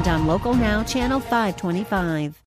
[0.00, 2.42] and on Local Now, Channel 525.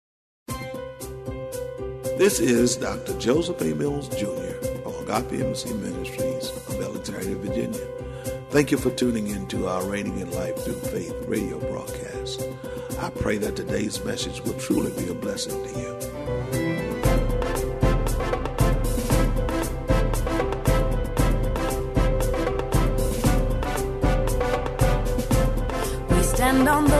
[2.16, 3.18] This is Dr.
[3.18, 3.74] Joseph A.
[3.74, 4.54] Mills Jr.
[4.86, 7.80] of Agape Embassy Ministries of Alexandria, Virginia.
[8.50, 12.46] Thank you for tuning in to our Reigning in Life Through Faith radio broadcast.
[13.00, 15.96] I pray that today's message will truly be a blessing to you.
[26.16, 26.99] We stand on the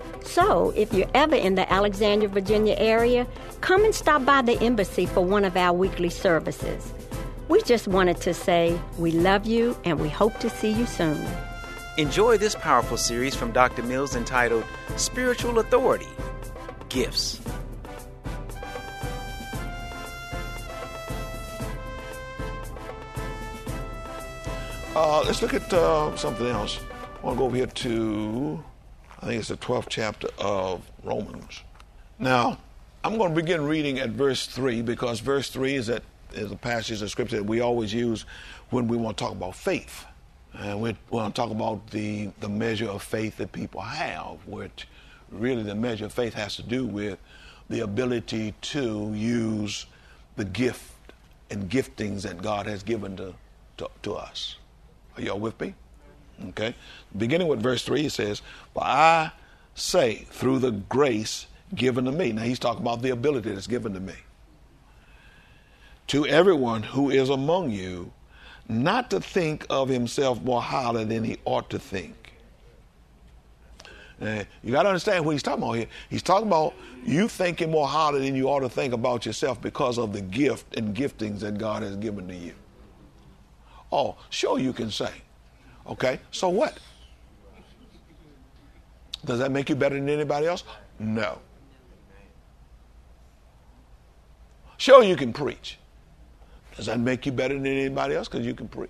[0.23, 3.27] So, if you're ever in the Alexandria, Virginia area,
[3.61, 6.93] come and stop by the embassy for one of our weekly services.
[7.49, 11.21] We just wanted to say we love you and we hope to see you soon.
[11.97, 13.83] Enjoy this powerful series from Dr.
[13.83, 14.63] Mills entitled
[14.95, 16.07] Spiritual Authority
[16.87, 17.41] Gifts.
[24.95, 26.79] Uh, let's look at uh, something else.
[27.21, 28.63] I want to go over here to,
[29.21, 31.61] I think it's the 12th chapter of Romans.
[32.17, 32.57] Now,
[33.03, 36.01] I'm going to begin reading at verse 3 because verse 3 is, a
[36.61, 38.25] passage of scripture that we always use
[38.71, 40.05] when we want to talk about faith.
[40.53, 44.87] And we want to talk about the, the measure of faith that people have, which
[45.29, 47.19] really the measure of faith has to do with
[47.69, 49.85] the ability to use
[50.35, 50.93] the gift
[51.51, 53.35] and giftings that God has given to,
[53.77, 54.57] to, to us.
[55.15, 55.75] Are y'all with me?
[56.49, 56.75] Okay.
[57.17, 58.41] Beginning with verse 3, he says,
[58.73, 59.31] But I
[59.75, 62.31] say, through the grace given to me.
[62.31, 64.15] Now he's talking about the ability that's given to me.
[66.07, 68.11] To everyone who is among you,
[68.67, 72.33] not to think of himself more highly than he ought to think.
[74.19, 75.87] And you got to understand what he's talking about here.
[76.09, 79.97] He's talking about you thinking more highly than you ought to think about yourself because
[79.97, 82.53] of the gift and giftings that God has given to you.
[83.91, 85.11] Oh, sure you can say.
[85.91, 86.79] Okay, so what?
[89.25, 90.63] Does that make you better than anybody else?
[90.99, 91.39] No.
[94.77, 95.77] Sure you can preach.
[96.77, 98.29] Does that make you better than anybody else?
[98.29, 98.89] Because you can preach.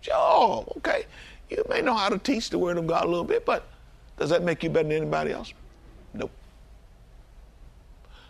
[0.00, 1.06] Sure, okay.
[1.48, 3.68] You may know how to teach the Word of God a little bit, but
[4.18, 5.54] does that make you better than anybody else?
[6.14, 6.32] Nope.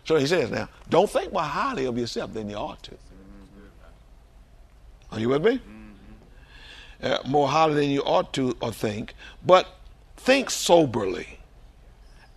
[0.05, 2.95] So he says now, don't think more highly of yourself than you ought to.
[5.11, 5.57] Are you with me?
[5.57, 5.82] Mm-hmm.
[7.03, 9.13] Uh, more highly than you ought to or think,
[9.45, 9.75] but
[10.15, 11.37] think soberly,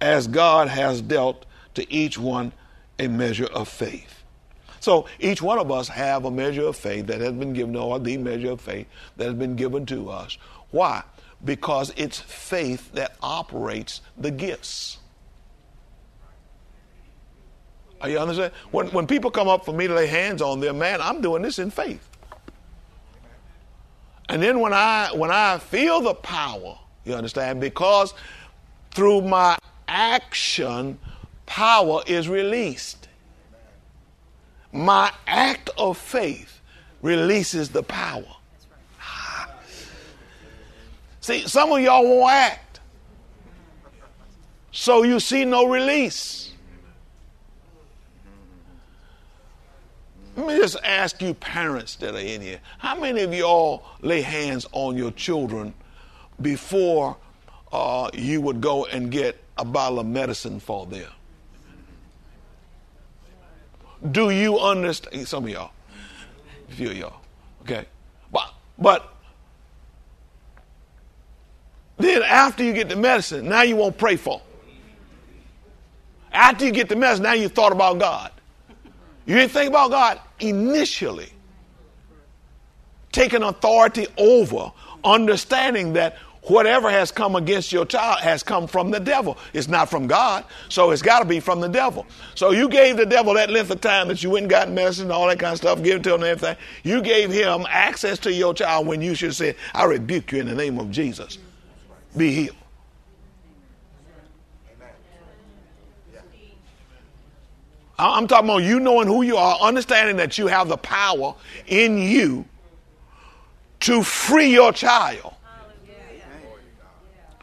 [0.00, 2.52] as God has dealt to each one
[2.98, 4.24] a measure of faith.
[4.80, 8.00] So each one of us have a measure of faith that has been given, or
[8.00, 10.36] the measure of faith that has been given to us.
[10.72, 11.04] Why?
[11.44, 14.98] Because it's faith that operates the gifts.
[18.00, 18.52] Are you understand?
[18.72, 21.42] When, when people come up for me to lay hands on them, man, I'm doing
[21.42, 22.15] this in faith.
[24.36, 28.12] And then when I when I feel the power, you understand, because
[28.90, 29.56] through my
[29.88, 30.98] action,
[31.46, 33.08] power is released.
[34.72, 36.60] My act of faith
[37.00, 38.36] releases the power.
[41.20, 42.80] See, some of y'all won't act.
[44.70, 46.45] So you see no release.
[50.36, 54.20] Let me just ask you, parents that are in here, how many of y'all lay
[54.20, 55.72] hands on your children
[56.42, 57.16] before
[57.72, 61.10] uh, you would go and get a bottle of medicine for them?
[64.12, 65.26] Do you understand?
[65.26, 65.70] Some of y'all,
[66.68, 67.20] a few of y'all,
[67.62, 67.86] okay,
[68.30, 69.14] but but
[71.96, 74.34] then after you get the medicine, now you won't pray for.
[74.34, 74.40] 'em.
[76.30, 78.32] After you get the medicine, now you thought about God.
[79.24, 81.28] You didn't think about God initially.
[83.12, 84.72] Taking authority over,
[85.04, 89.36] understanding that whatever has come against your child has come from the devil.
[89.52, 92.06] It's not from God, so it's got to be from the devil.
[92.34, 95.04] So you gave the devil that length of time that you went and got medicine
[95.04, 96.56] and all that kind of stuff, give it to him and everything.
[96.82, 100.46] You gave him access to your child when you should say, I rebuke you in
[100.46, 101.38] the name of Jesus.
[102.16, 102.56] Be healed.
[107.98, 111.34] I'm talking about you knowing who you are, understanding that you have the power
[111.66, 112.44] in you
[113.80, 115.34] to free your child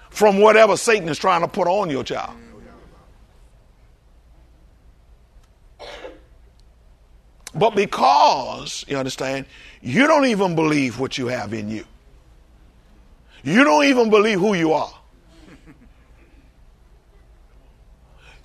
[0.09, 2.35] from whatever Satan is trying to put on your child.
[7.55, 9.45] But because, you understand,
[9.81, 11.85] you don't even believe what you have in you.
[13.43, 14.93] You don't even believe who you are.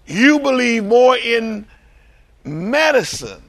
[0.06, 1.66] You believe more in
[2.48, 3.42] medicine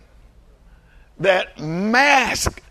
[1.19, 2.61] that mask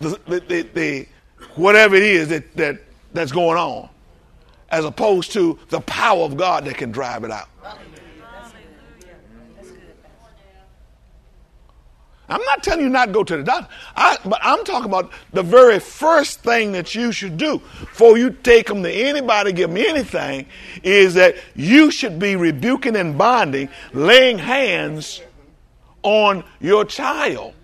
[0.00, 1.06] the, the, the, the
[1.56, 2.80] whatever it is that, that
[3.12, 3.88] that's going on,
[4.70, 7.48] as opposed to the power of God that can drive it out.
[12.28, 15.10] I'm not telling you not to go to the doctor, I, but I'm talking about
[15.32, 19.70] the very first thing that you should do before you take them to anybody, give
[19.70, 20.46] them anything,
[20.82, 25.22] is that you should be rebuking and binding, laying hands
[26.02, 27.54] on your child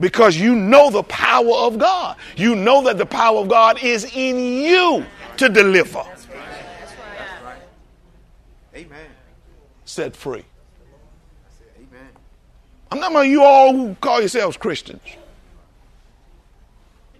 [0.00, 2.16] because you know the power of God.
[2.36, 5.06] You know that the power of God is in you
[5.38, 6.04] to deliver,
[8.74, 9.06] Amen.
[9.84, 10.44] set free.
[12.92, 15.00] I'm not about you all who call yourselves Christians.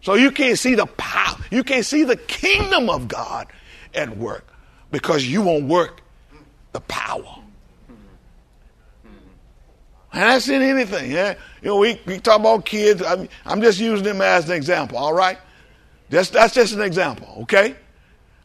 [0.02, 3.46] So you can't see the power, you can't see the kingdom of God
[3.94, 4.46] at work
[4.90, 6.02] because you won't work
[6.72, 7.38] the power.
[10.12, 11.10] And that's in anything.
[11.10, 11.36] Yeah?
[11.62, 13.00] You know, we, we talk about kids.
[13.00, 15.38] I'm, I'm just using them as an example, all right?
[16.10, 17.76] That's just an example, okay?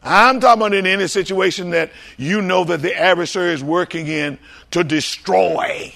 [0.02, 4.38] I'm talking about in any situation that you know that the adversary is working in
[4.70, 5.92] to destroy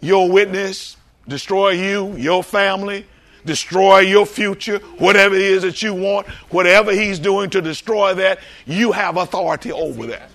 [0.00, 0.96] your witness,
[1.28, 3.06] destroy you, your family,
[3.44, 8.40] destroy your future, whatever it is that you want, whatever he's doing to destroy that,
[8.66, 10.30] you have authority over that.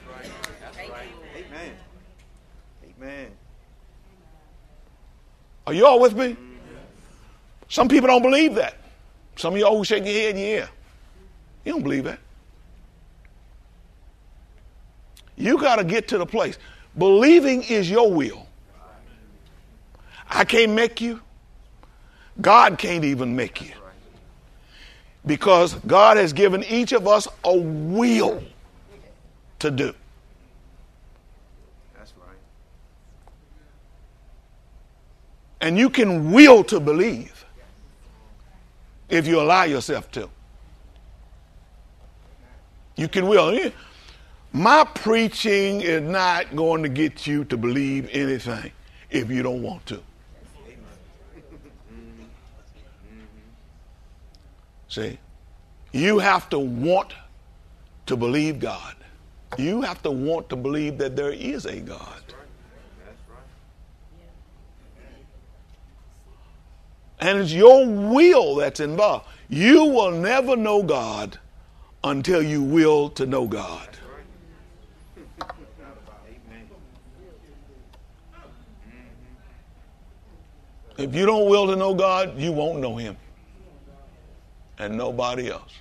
[1.36, 1.72] Amen.
[2.98, 3.32] Amen.
[5.68, 6.36] Are you all with me?
[7.70, 8.76] Some people don't believe that.
[9.36, 10.68] Some of y'all who shake your head, yeah.
[11.64, 12.20] You don't believe that.
[15.38, 16.58] You got to get to the place.
[16.98, 18.46] Believing is your will.
[20.32, 21.20] I can't make you.
[22.40, 23.74] God can't even make you.
[25.26, 28.42] Because God has given each of us a will
[29.60, 29.94] to do.
[31.96, 32.38] That's right.
[35.60, 37.46] And you can will to believe
[39.10, 40.30] if you allow yourself to.
[42.96, 43.72] You can will.
[44.54, 48.72] My preaching is not going to get you to believe anything
[49.10, 50.02] if you don't want to.
[54.92, 55.18] See,
[55.94, 57.14] you have to want
[58.08, 58.94] to believe God.
[59.58, 62.22] You have to want to believe that there is a God.
[67.22, 69.28] And it's your will that's involved.
[69.48, 71.40] You will never know God
[72.04, 73.88] until you will to know God.
[80.98, 83.16] If you don't will to know God, you won't know Him.
[84.82, 85.74] And nobody else.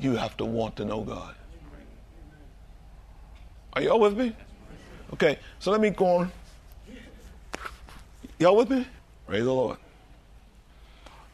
[0.00, 1.34] You have to want to know God.
[3.74, 4.34] Are y'all with me?
[5.12, 6.32] Okay, so let me go on.
[8.38, 8.86] Y'all with me?
[9.26, 9.76] Praise the Lord.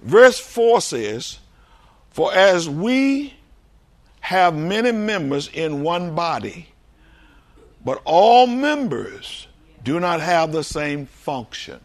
[0.02, 1.38] Verse 4 says,
[2.11, 3.35] For as we
[4.19, 6.71] have many members in one body,
[7.85, 9.47] but all members
[9.85, 11.79] do not have the same function.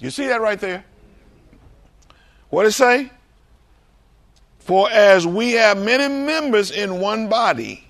[0.00, 0.84] You see that right there?
[2.52, 3.10] What it say?
[4.58, 7.88] For as we have many members in one body,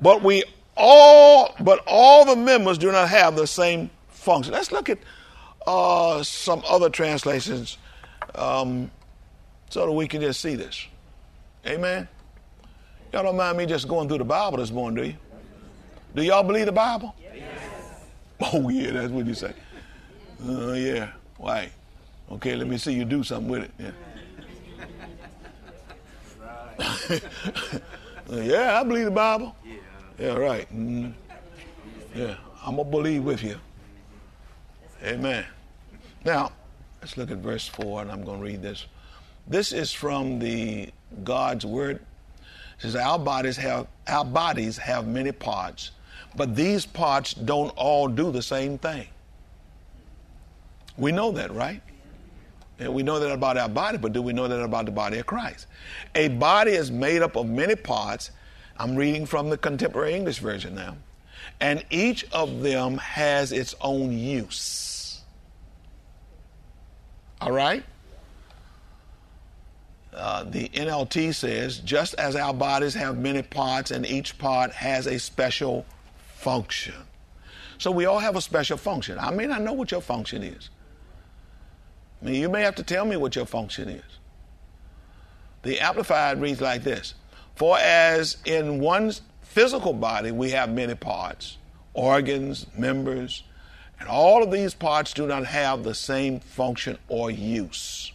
[0.00, 0.44] but we
[0.76, 4.52] all, but all the members do not have the same function.
[4.52, 4.98] Let's look at
[5.66, 7.76] uh, some other translations
[8.36, 8.88] um,
[9.68, 10.86] so that we can just see this.
[11.66, 12.06] Amen.
[13.12, 15.16] Y'all don't mind me just going through the Bible this morning, do you?
[16.14, 17.16] Do y'all believe the Bible?
[17.20, 17.42] Yes.
[18.40, 19.52] Oh yeah, that's what you say.
[20.46, 21.10] Oh uh, yeah.
[21.36, 21.72] Why?
[22.30, 23.70] Okay, let me see you do something with it.
[23.78, 23.90] Yeah.
[28.30, 29.56] yeah, I believe the Bible.
[30.18, 30.72] Yeah, right.
[30.72, 31.12] Mm.
[32.14, 33.56] Yeah, I'm gonna believe with you.
[35.02, 35.44] Amen.
[36.24, 36.52] Now,
[37.00, 38.86] let's look at verse four, and I'm gonna read this.
[39.46, 40.90] This is from the
[41.24, 41.96] God's word.
[41.96, 45.90] It says, Our bodies have our bodies have many parts,
[46.36, 49.08] but these parts don't all do the same thing.
[50.96, 51.82] We know that, right?
[52.80, 55.18] And we know that about our body, but do we know that about the body
[55.18, 55.66] of Christ?
[56.14, 58.30] A body is made up of many parts.
[58.78, 60.96] I'm reading from the contemporary English version now.
[61.60, 65.20] And each of them has its own use.
[67.42, 67.84] All right?
[70.14, 75.06] Uh, the NLT says, just as our bodies have many parts and each part has
[75.06, 75.84] a special
[76.34, 76.94] function.
[77.76, 79.18] So we all have a special function.
[79.18, 80.70] I may not know what your function is.
[82.20, 84.02] I mean, you may have to tell me what your function is.
[85.62, 87.14] The Amplified reads like this
[87.54, 89.12] For as in one
[89.42, 91.58] physical body we have many parts,
[91.94, 93.44] organs, members,
[93.98, 98.12] and all of these parts do not have the same function or use.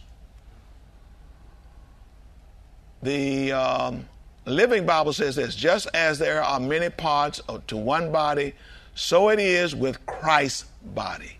[3.02, 4.08] The um,
[4.46, 8.54] Living Bible says this just as there are many parts to one body,
[8.94, 11.35] so it is with Christ's body.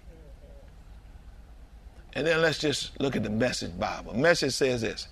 [2.16, 4.16] And then let's just look at the message Bible.
[4.16, 5.06] Message says this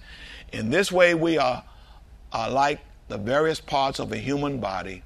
[0.55, 1.63] In this way, we are,
[2.33, 5.03] are like the various parts of a human body.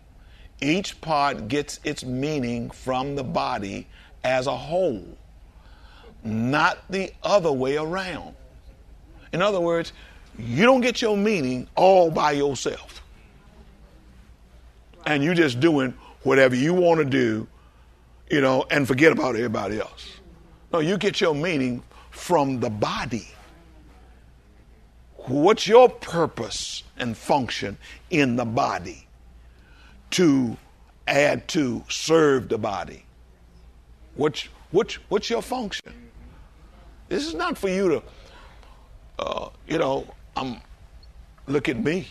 [0.61, 3.89] Each part gets its meaning from the body
[4.23, 5.05] as a whole,
[6.23, 8.37] not the other way around.
[9.33, 9.93] In other words,
[10.39, 13.03] you don't get your meaning all by yourself.
[15.05, 17.49] And you're just doing whatever you want to do,
[18.31, 20.19] you know, and forget about everybody else.
[20.73, 21.83] No, you get your meaning
[22.19, 23.29] from the body.
[25.15, 27.79] What's your purpose and function
[28.11, 29.07] in the body?
[30.11, 30.57] To
[31.07, 33.05] add to, serve the body.
[34.17, 35.93] What's, what's, what's your function?
[37.09, 38.03] This is not for you to,
[39.21, 40.07] uh, you know,
[40.37, 40.61] I'm,
[41.47, 42.09] look at me.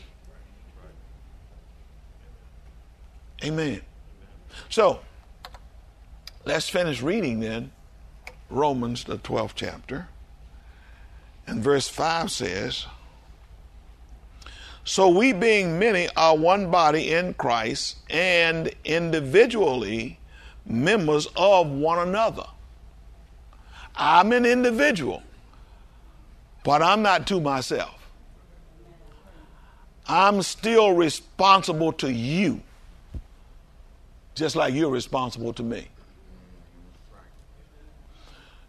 [3.43, 3.81] Amen.
[4.69, 5.01] So,
[6.45, 7.71] let's finish reading then
[8.49, 10.07] Romans, the 12th chapter.
[11.45, 12.85] And verse 5 says,
[14.83, 20.19] So we, being many, are one body in Christ and individually
[20.65, 22.45] members of one another.
[23.95, 25.23] I'm an individual,
[26.63, 27.93] but I'm not to myself.
[30.07, 32.61] I'm still responsible to you,
[34.35, 35.87] just like you're responsible to me.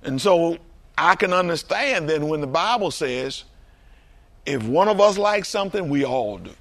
[0.09, 0.57] And so
[0.97, 3.45] I can understand then when the Bible says,
[4.47, 6.55] if one of us likes something, we all do.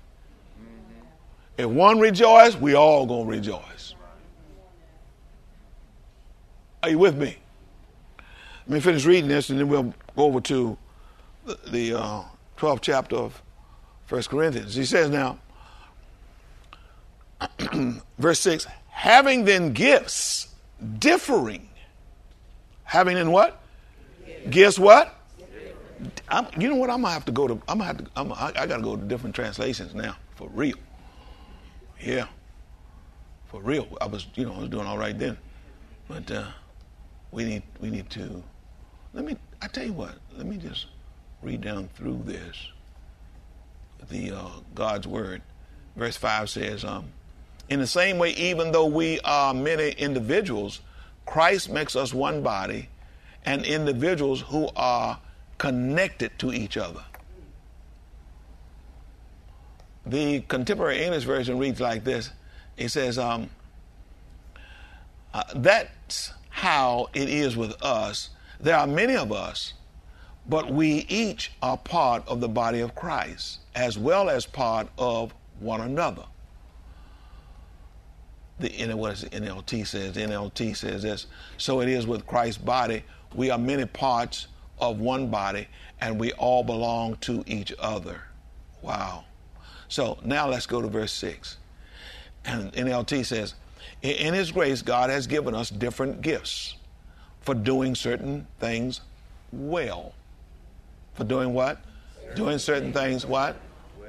[1.58, 3.96] If one rejoice, we all gonna rejoice.
[6.84, 7.38] Are you with me?
[8.68, 10.78] Let me finish reading this, and then we'll go over to
[11.68, 12.24] the, uh,
[12.58, 13.42] 12th chapter of
[14.08, 14.76] First Corinthians.
[14.76, 15.40] He says now,
[18.20, 20.54] verse 6 having then gifts
[21.00, 21.67] differing.
[22.88, 23.62] Having in what?
[24.50, 25.14] Gifts what?
[26.30, 26.90] I'm, you know what?
[26.90, 27.54] I'm gonna have to go to.
[27.68, 28.06] I'm gonna have to.
[28.16, 30.78] I'm, I, I gotta go to different translations now for real.
[32.00, 32.28] Yeah,
[33.48, 33.88] for real.
[34.00, 35.38] I was, you know, I was doing all right then,
[36.08, 36.46] but uh,
[37.32, 38.42] we need we need to.
[39.14, 39.36] Let me.
[39.62, 40.16] I tell you what.
[40.38, 40.86] Let me just
[41.42, 42.70] read down through this
[44.10, 45.42] the uh, God's word.
[45.98, 47.12] Verse five says, um,
[47.68, 50.80] "In the same way, even though we are many individuals,
[51.28, 52.90] Christ makes us one body,
[53.46, 55.20] and individuals who are
[55.60, 57.04] connected to each other."
[60.06, 62.32] The contemporary English version reads like this:
[62.78, 63.50] It says, um,
[65.34, 68.30] uh, "That's how it is with us.
[68.60, 69.74] There are many of us."
[70.50, 75.34] But we each are part of the body of Christ, as well as part of
[75.60, 76.24] one another.
[78.60, 80.16] The what is NLT says?
[80.16, 81.28] NLT says this.
[81.58, 83.04] So it is with Christ's body.
[83.36, 84.48] We are many parts
[84.80, 85.68] of one body,
[86.02, 88.22] and we all belong to each other.
[88.82, 89.26] Wow.
[89.90, 91.58] So now let's go to verse 6.
[92.46, 93.54] And NLT says,
[94.02, 96.76] In His grace, God has given us different gifts
[97.42, 99.02] for doing certain things
[99.52, 100.14] well.
[101.14, 101.80] For doing what?
[102.36, 103.58] Doing certain things what?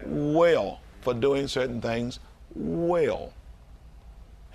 [0.05, 0.81] Well.
[1.03, 2.19] For doing certain things
[2.55, 3.33] well.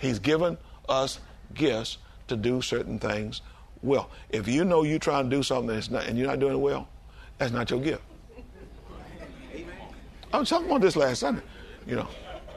[0.04, 0.58] He's given
[0.90, 1.22] us
[1.54, 3.42] gifts to do certain things
[3.82, 4.10] well.
[4.30, 6.90] If you know you're trying to do something not, and you're not doing it well,
[7.38, 8.02] that's not your gift.
[10.34, 11.42] I was talking about this last Sunday.
[11.88, 12.08] You know,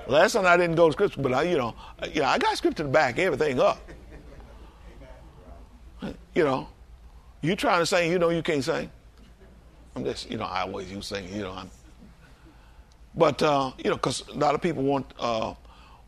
[0.08, 1.76] last Sunday I didn't go to scripture, but I, you know,
[2.12, 3.78] you know, I got scripture to back everything up.
[6.34, 6.68] You know,
[7.42, 8.90] you trying to sing, you know, you can't sing.
[9.94, 11.32] I'm just, you know, I always use singing.
[11.32, 11.70] You know, I'm.
[13.14, 15.54] But uh, you know, because a lot of people want uh,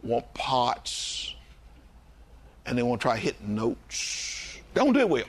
[0.02, 1.34] want parts,
[2.66, 4.58] and they want to try hitting notes.
[4.74, 5.24] Don't do it well.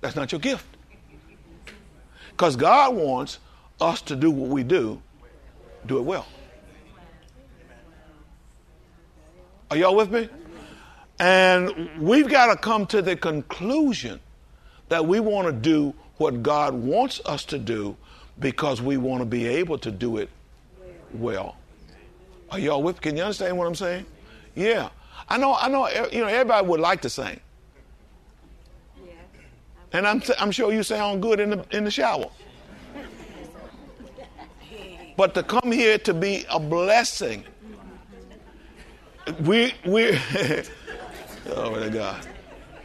[0.00, 0.64] That's not your gift.
[2.30, 3.38] Because God wants
[3.80, 5.02] us to do what we do,
[5.86, 6.26] do it well.
[9.70, 10.28] Are y'all with me?
[11.18, 14.20] And we've got to come to the conclusion
[14.88, 17.96] that we want to do what God wants us to do
[18.38, 20.30] because we want to be able to do it
[21.14, 21.56] well.
[22.50, 23.00] Are y'all with?
[23.00, 24.06] Can you understand what I'm saying?
[24.54, 24.88] Yeah,
[25.28, 25.54] I know.
[25.54, 25.88] I know.
[26.10, 27.40] You know, everybody would like to sing,
[29.92, 32.30] and I'm I'm sure you sound good in the in the shower.
[35.16, 37.44] But to come here to be a blessing,
[39.40, 40.10] we we.
[41.50, 42.26] oh my God!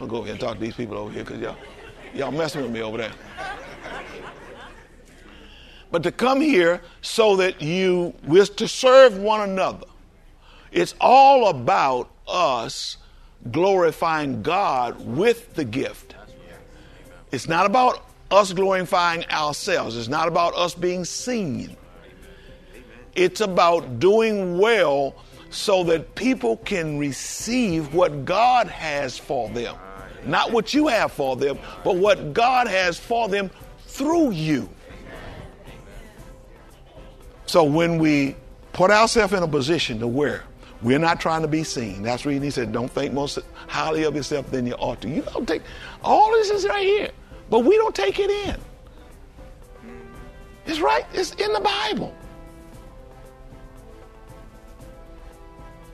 [0.02, 1.56] I'll go over here and talk to these people over here because y'all
[2.14, 3.12] y'all messing with me over there
[5.94, 9.86] but to come here so that you wish to serve one another.
[10.72, 12.98] It's all about us
[13.52, 16.16] glorifying God with the gift.
[17.32, 19.96] It's not about us glorifying ourselves.
[19.96, 21.78] It's not about us being seen.
[23.14, 25.14] It's about doing well
[25.52, 29.76] so that people can receive what God has for them.
[30.26, 33.52] Not what you have for them, but what God has for them
[33.86, 34.68] through you.
[37.46, 38.36] So when we
[38.72, 40.44] put ourselves in a position to where
[40.82, 44.16] we're not trying to be seen, that's reason he said, don't think most highly of
[44.16, 45.10] yourself than you ought to.
[45.10, 45.62] You don't take
[46.04, 47.12] all this is right here,
[47.50, 48.58] but we don't take it in.
[50.66, 52.16] It's right, it's in the Bible.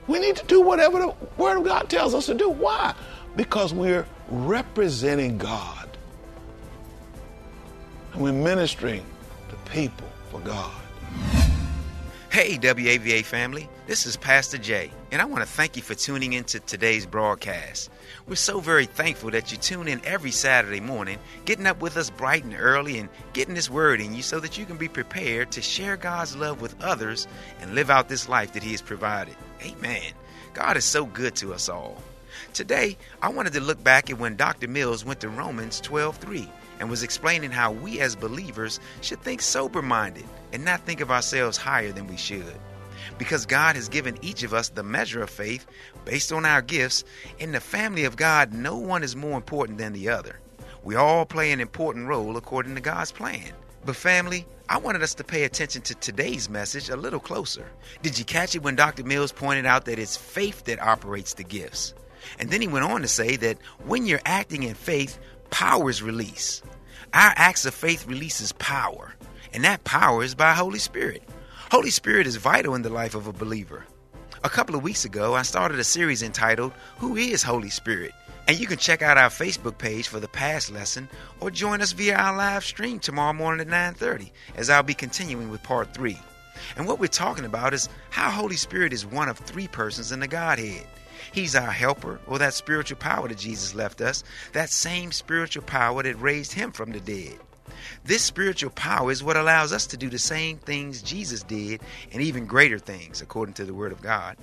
[0.06, 2.48] We need to do whatever the Word of God tells us to do.
[2.48, 2.94] Why?
[3.36, 5.88] Because we're representing God.
[8.12, 9.04] And we're ministering
[9.50, 10.72] to people for God.
[12.30, 16.34] Hey, WAVA family, this is Pastor Jay, and I want to thank you for tuning
[16.34, 17.90] in to today's broadcast.
[18.28, 22.08] We're so very thankful that you tune in every Saturday morning, getting up with us
[22.08, 25.50] bright and early and getting this word in you so that you can be prepared
[25.50, 27.26] to share God's love with others
[27.60, 29.34] and live out this life that He has provided.
[29.64, 30.12] Amen.
[30.54, 32.00] God is so good to us all.
[32.54, 34.68] Today, I wanted to look back at when Dr.
[34.68, 36.48] Mills went to Romans 12 3
[36.80, 41.10] and was explaining how we as believers should think sober minded and not think of
[41.10, 42.58] ourselves higher than we should.
[43.18, 45.66] Because God has given each of us the measure of faith
[46.04, 47.04] based on our gifts,
[47.38, 50.40] in the family of God, no one is more important than the other.
[50.82, 53.52] We all play an important role according to God's plan.
[53.84, 57.66] But, family, I wanted us to pay attention to today's message a little closer.
[58.02, 59.04] Did you catch it when Dr.
[59.04, 61.94] Mills pointed out that it's faith that operates the gifts?
[62.38, 65.18] And then he went on to say that when you're acting in faith,
[65.50, 66.64] power is released.
[67.12, 69.14] Our acts of faith releases power,
[69.52, 71.22] and that power is by Holy Spirit.
[71.70, 73.84] Holy Spirit is vital in the life of a believer.
[74.42, 78.12] A couple of weeks ago, I started a series entitled Who is Holy Spirit?
[78.48, 81.08] And you can check out our Facebook page for the past lesson
[81.40, 85.50] or join us via our live stream tomorrow morning at 9:30 as I'll be continuing
[85.50, 86.18] with part 3.
[86.76, 90.20] And what we're talking about is how Holy Spirit is one of three persons in
[90.20, 90.86] the Godhead.
[91.32, 96.02] He's our helper, or that spiritual power that Jesus left us, that same spiritual power
[96.02, 97.38] that raised him from the dead.
[98.04, 101.80] This spiritual power is what allows us to do the same things Jesus did
[102.12, 104.36] and even greater things, according to the Word of God.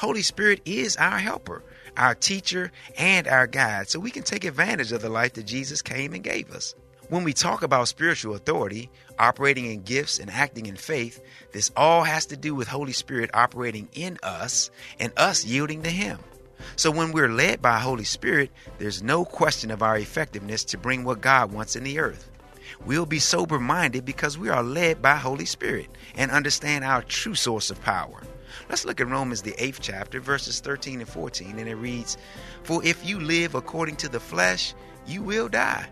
[0.00, 1.62] Holy Spirit is our helper,
[1.96, 5.82] our teacher, and our guide, so we can take advantage of the life that Jesus
[5.82, 6.74] came and gave us.
[7.12, 11.22] When we talk about spiritual authority, operating in gifts, and acting in faith,
[11.52, 15.90] this all has to do with Holy Spirit operating in us and us yielding to
[15.90, 16.20] Him.
[16.74, 21.04] So when we're led by Holy Spirit, there's no question of our effectiveness to bring
[21.04, 22.30] what God wants in the earth.
[22.86, 27.34] We'll be sober minded because we are led by Holy Spirit and understand our true
[27.34, 28.22] source of power.
[28.70, 32.16] Let's look at Romans, the eighth chapter, verses 13 and 14, and it reads
[32.62, 34.72] For if you live according to the flesh,
[35.06, 35.86] you will die.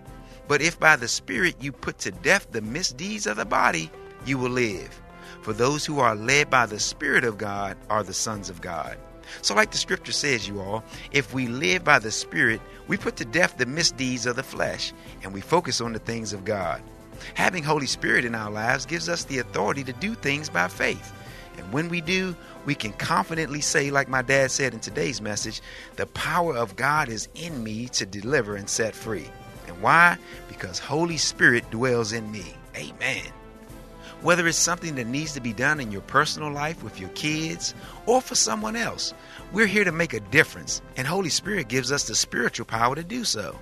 [0.50, 3.88] But if by the Spirit you put to death the misdeeds of the body,
[4.26, 5.00] you will live.
[5.42, 8.98] For those who are led by the Spirit of God are the sons of God.
[9.42, 10.82] So, like the scripture says, you all,
[11.12, 14.92] if we live by the Spirit, we put to death the misdeeds of the flesh
[15.22, 16.82] and we focus on the things of God.
[17.34, 21.12] Having Holy Spirit in our lives gives us the authority to do things by faith.
[21.58, 22.34] And when we do,
[22.66, 25.60] we can confidently say, like my dad said in today's message,
[25.94, 29.28] the power of God is in me to deliver and set free.
[29.70, 30.18] And why?
[30.48, 32.54] Because Holy Spirit dwells in me.
[32.74, 33.24] Amen.
[34.20, 37.72] Whether it's something that needs to be done in your personal life with your kids
[38.04, 39.14] or for someone else,
[39.52, 43.04] we're here to make a difference, and Holy Spirit gives us the spiritual power to
[43.04, 43.56] do so.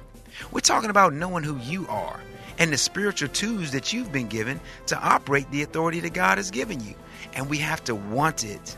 [0.51, 2.19] We're talking about knowing who you are
[2.59, 6.51] and the spiritual tools that you've been given to operate the authority that God has
[6.51, 6.95] given you.
[7.35, 8.77] And we have to want it.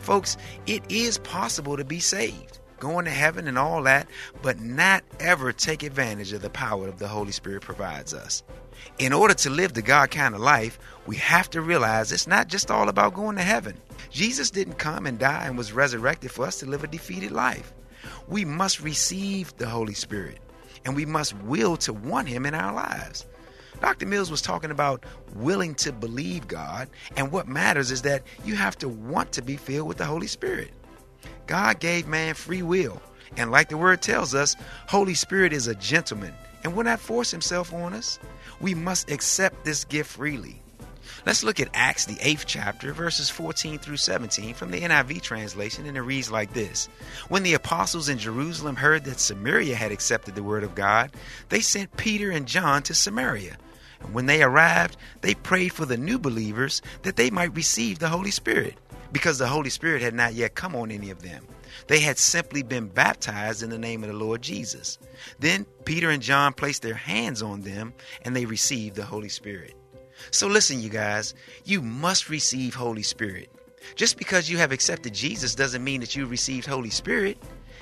[0.00, 4.08] Folks, it is possible to be saved, going to heaven and all that,
[4.42, 8.42] but not ever take advantage of the power of the Holy Spirit provides us.
[8.98, 12.48] In order to live the God kind of life, we have to realize it's not
[12.48, 13.76] just all about going to heaven.
[14.10, 17.72] Jesus didn't come and die and was resurrected for us to live a defeated life.
[18.26, 20.40] We must receive the Holy Spirit
[20.84, 23.26] and we must will to want Him in our lives.
[23.80, 24.06] Dr.
[24.06, 25.04] Mills was talking about
[25.36, 29.56] willing to believe God, and what matters is that you have to want to be
[29.56, 30.72] filled with the Holy Spirit.
[31.46, 33.00] God gave man free will,
[33.36, 34.56] and like the word tells us,
[34.88, 38.18] Holy Spirit is a gentleman and will not force himself on us.
[38.60, 40.62] We must accept this gift freely.
[41.24, 45.86] Let's look at Acts, the eighth chapter, verses 14 through 17 from the NIV translation,
[45.86, 46.88] and it reads like this
[47.28, 51.12] When the apostles in Jerusalem heard that Samaria had accepted the word of God,
[51.48, 53.56] they sent Peter and John to Samaria.
[54.00, 58.08] And when they arrived, they prayed for the new believers that they might receive the
[58.08, 58.74] Holy Spirit,
[59.12, 61.46] because the Holy Spirit had not yet come on any of them.
[61.86, 64.98] They had simply been baptized in the name of the Lord Jesus.
[65.38, 67.94] Then Peter and John placed their hands on them
[68.24, 69.74] and they received the Holy Spirit.
[70.30, 73.50] So listen, you guys, you must receive Holy Spirit.
[73.96, 77.38] Just because you have accepted Jesus doesn't mean that you received Holy Spirit.